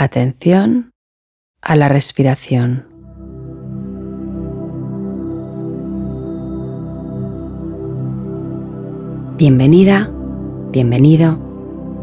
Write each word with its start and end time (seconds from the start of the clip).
Atención 0.00 0.92
a 1.60 1.74
la 1.74 1.88
respiración. 1.88 2.86
Bienvenida, 9.36 10.08
bienvenido 10.70 11.40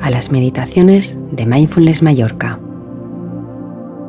a 0.00 0.10
las 0.10 0.32
meditaciones 0.32 1.16
de 1.30 1.46
Mindfulness 1.46 2.02
Mallorca. 2.02 2.58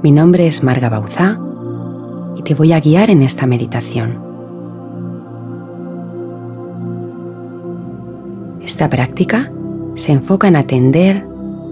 Mi 0.02 0.12
nombre 0.12 0.48
es 0.48 0.64
Marga 0.64 0.90
Bauzá 0.90 1.40
y 2.38 2.42
te 2.42 2.56
voy 2.56 2.74
a 2.74 2.80
guiar 2.80 3.12
en 3.12 3.22
esta 3.22 3.46
meditación. 3.46 4.20
Esta 8.64 8.90
práctica 8.90 9.52
se 9.94 10.12
enfoca 10.12 10.48
en 10.48 10.56
atender 10.56 11.24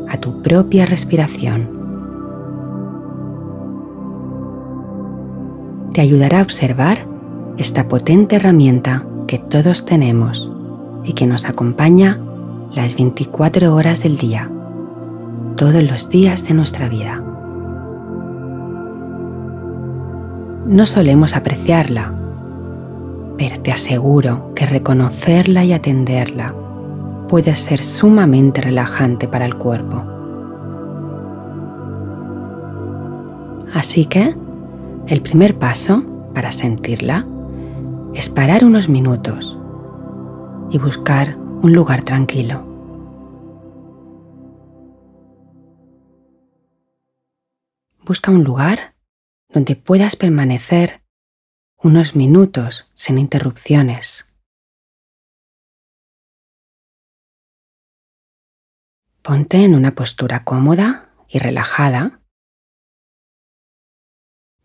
a 0.10 0.18
tu 0.18 0.44
propia 0.44 0.86
respiración. 0.86 1.73
Te 5.94 6.02
ayudará 6.02 6.40
a 6.40 6.42
observar 6.42 7.06
esta 7.58 7.88
potente 7.88 8.38
herramienta 8.38 9.06
que 9.28 9.38
todos 9.38 9.86
tenemos 9.86 10.50
y 11.04 11.14
que 11.14 11.28
nos 11.28 11.46
acompaña 11.46 12.20
las 12.74 12.96
24 12.96 13.76
horas 13.76 14.02
del 14.02 14.18
día, 14.18 14.50
todos 15.56 15.84
los 15.84 16.10
días 16.10 16.48
de 16.48 16.56
nuestra 16.56 16.90
vida. 16.90 17.24
No 20.66 20.88
solemos 20.88 21.36
apreciarla, 21.36 22.12
pero 23.38 23.62
te 23.62 23.72
aseguro 23.72 24.52
que 24.56 24.66
reconocerla 24.66 25.64
y 25.64 25.74
atenderla 25.74 26.56
puede 27.28 27.54
ser 27.54 27.84
sumamente 27.84 28.62
relajante 28.62 29.28
para 29.28 29.46
el 29.46 29.54
cuerpo. 29.56 30.02
Así 33.76 34.06
que 34.06 34.36
el 35.08 35.22
primer 35.22 35.60
paso 35.60 36.04
para 36.34 36.52
sentirla 36.52 37.28
es 38.14 38.30
parar 38.30 38.64
unos 38.64 38.88
minutos 38.88 39.58
y 40.72 40.78
buscar 40.78 41.36
un 41.38 41.74
lugar 41.74 42.04
tranquilo. 42.04 42.66
Busca 48.06 48.32
un 48.32 48.44
lugar 48.44 48.96
donde 49.50 49.76
puedas 49.76 50.16
permanecer 50.16 51.04
unos 51.78 52.16
minutos 52.16 52.86
sin 52.96 53.18
interrupciones. 53.18 54.26
Ponte 59.22 59.64
en 59.64 59.76
una 59.76 59.96
postura 59.96 60.44
cómoda 60.44 61.10
y 61.30 61.40
relajada, 61.40 62.23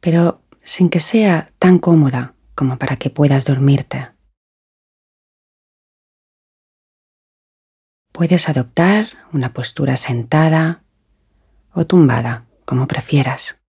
pero 0.08 0.42
sin 0.64 0.88
que 0.88 1.00
sea 1.00 1.52
tan 1.58 1.78
cómoda 1.78 2.34
como 2.54 2.78
para 2.78 2.96
que 2.96 3.10
puedas 3.10 3.44
dormirte. 3.44 4.10
Puedes 8.10 8.48
adoptar 8.48 9.08
una 9.34 9.52
postura 9.52 9.98
sentada 9.98 10.82
o 11.74 11.86
tumbada, 11.86 12.48
como 12.64 12.88
prefieras. 12.88 13.60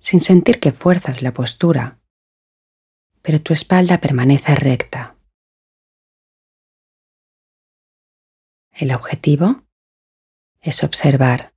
Sin 0.00 0.20
sentir 0.20 0.58
que 0.58 0.72
fuerzas 0.72 1.22
la 1.22 1.32
postura, 1.32 2.00
pero 3.22 3.40
tu 3.40 3.52
espalda 3.52 4.00
permanece 4.00 4.56
recta. 4.56 5.16
El 8.72 8.92
objetivo 8.92 9.65
es 10.68 10.82
observar, 10.82 11.54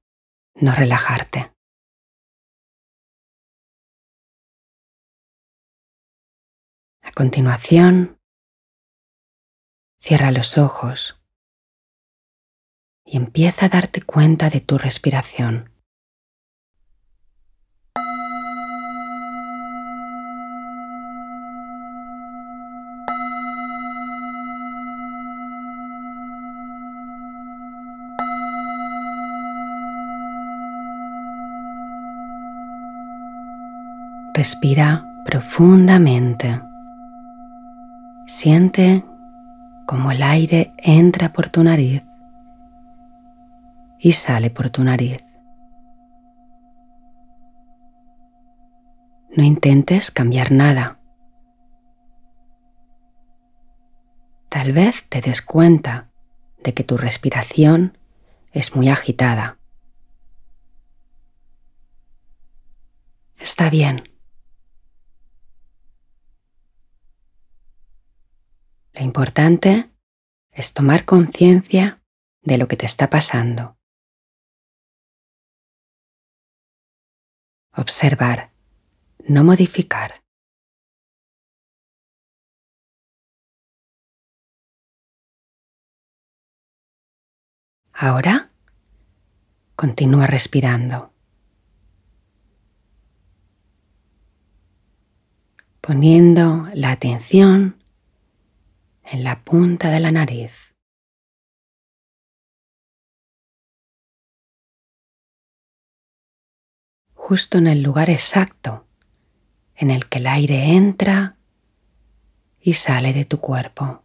no 0.54 0.74
relajarte. 0.74 1.52
A 7.02 7.12
continuación, 7.12 8.20
cierra 10.00 10.32
los 10.32 10.58
ojos 10.58 11.20
y 13.04 13.18
empieza 13.18 13.66
a 13.66 13.70
darte 13.70 14.02
cuenta 14.04 14.50
de 14.50 14.62
tu 14.62 14.78
respiración. 14.78 15.79
Respira 34.40 35.06
profundamente. 35.26 36.62
Siente 38.26 39.04
como 39.86 40.12
el 40.12 40.24
aire 40.24 40.72
entra 40.78 41.34
por 41.34 41.50
tu 41.50 41.62
nariz 41.62 42.04
y 44.00 44.14
sale 44.14 44.50
por 44.50 44.70
tu 44.70 44.82
nariz. 44.86 45.18
No 49.36 49.44
intentes 49.44 50.10
cambiar 50.10 50.54
nada. 50.54 51.02
Tal 54.48 54.72
vez 54.72 55.04
te 55.10 55.20
des 55.20 55.42
cuenta 55.42 56.12
de 56.64 56.74
que 56.74 56.86
tu 56.86 56.96
respiración 56.96 57.98
es 58.54 58.74
muy 58.74 58.88
agitada. 58.88 59.58
Está 63.38 63.70
bien. 63.70 64.19
Importante 69.10 69.90
es 70.52 70.72
tomar 70.72 71.04
conciencia 71.04 72.00
de 72.44 72.60
lo 72.60 72.68
que 72.68 72.78
te 72.78 72.86
está 72.86 73.10
pasando. 73.10 73.76
Observar, 77.76 78.52
no 79.28 79.44
modificar. 79.44 80.22
Ahora 87.94 88.52
continúa 89.76 90.28
respirando. 90.28 91.12
Poniendo 95.82 96.64
la 96.76 96.92
atención 96.92 97.79
en 99.12 99.24
la 99.24 99.44
punta 99.44 99.90
de 99.90 100.00
la 100.00 100.12
nariz. 100.12 100.76
Justo 107.14 107.58
en 107.58 107.68
el 107.68 107.82
lugar 107.82 108.10
exacto 108.10 108.88
en 109.76 109.92
el 109.92 110.08
que 110.10 110.20
el 110.20 110.28
aire 110.28 110.76
entra 110.76 111.38
y 112.60 112.74
sale 112.74 113.14
de 113.14 113.26
tu 113.26 113.40
cuerpo. 113.40 114.04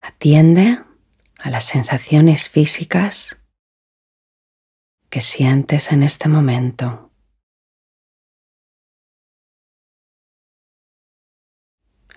Atiende 0.00 0.84
a 1.38 1.50
las 1.50 1.64
sensaciones 1.64 2.48
físicas 2.48 3.37
que 5.10 5.20
sientes 5.20 5.90
en 5.92 6.02
este 6.02 6.28
momento. 6.28 7.10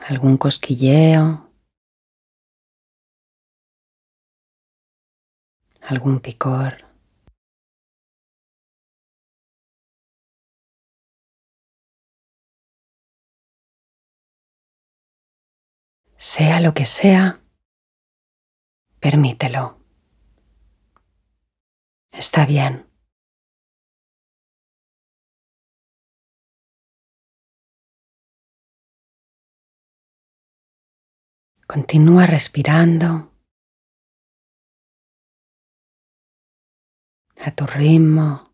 Algún 0.07 0.37
cosquilleo, 0.37 1.51
algún 5.81 6.19
picor. 6.19 6.85
Sea 16.17 16.59
lo 16.59 16.73
que 16.73 16.85
sea, 16.85 17.41
permítelo. 18.99 19.80
Está 22.23 22.45
bien. 22.45 22.85
Continúa 31.65 32.27
respirando 32.27 33.33
a 37.37 37.55
tu 37.55 37.65
ritmo. 37.65 38.53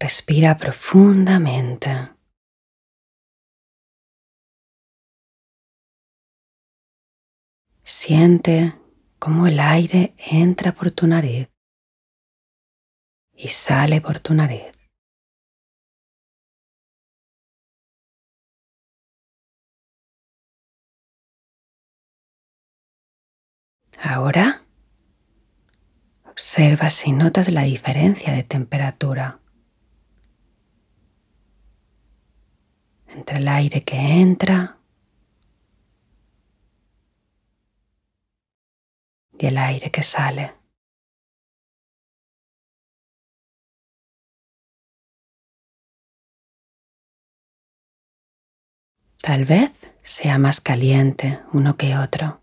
Respira 0.00 0.56
profundamente. 0.56 2.21
Siente 8.04 8.76
cómo 9.20 9.46
el 9.46 9.60
aire 9.60 10.16
entra 10.18 10.72
por 10.72 10.90
tu 10.90 11.06
nariz 11.06 11.48
y 13.32 13.46
sale 13.46 14.00
por 14.00 14.18
tu 14.18 14.34
nariz. 14.34 14.72
Ahora 24.00 24.64
observa 26.24 26.90
si 26.90 27.12
notas 27.12 27.52
la 27.52 27.62
diferencia 27.62 28.32
de 28.32 28.42
temperatura 28.42 29.38
entre 33.06 33.38
el 33.38 33.46
aire 33.46 33.84
que 33.84 33.96
entra 34.20 34.81
y 39.42 39.46
el 39.46 39.58
aire 39.58 39.90
que 39.90 40.04
sale. 40.04 40.54
Tal 49.20 49.44
vez 49.44 49.72
sea 50.02 50.38
más 50.38 50.60
caliente 50.60 51.40
uno 51.52 51.76
que 51.76 51.96
otro. 51.96 52.40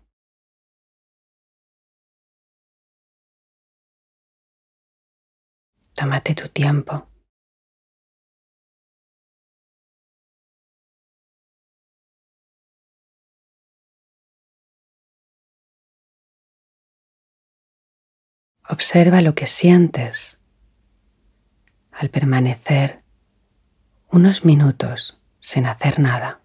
Tómate 5.94 6.34
tu 6.34 6.48
tiempo. 6.48 7.09
Observa 18.70 19.20
lo 19.20 19.34
que 19.34 19.48
sientes 19.48 20.38
al 21.90 22.08
permanecer 22.08 23.02
unos 24.12 24.44
minutos 24.44 25.18
sin 25.40 25.66
hacer 25.66 25.98
nada. 25.98 26.39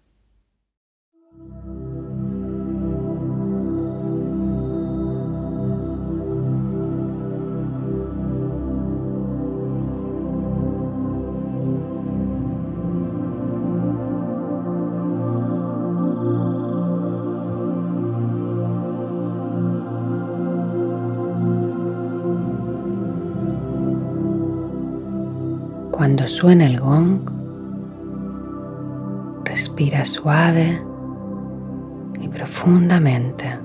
Cuando 26.06 26.28
suene 26.28 26.66
el 26.66 26.78
gong, 26.78 27.18
respira 29.42 30.04
suave 30.04 30.80
y 32.20 32.28
profundamente 32.28 33.58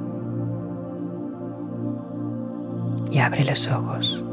y 3.11 3.19
abre 3.19 3.45
los 3.45 3.67
ojos. 3.67 4.23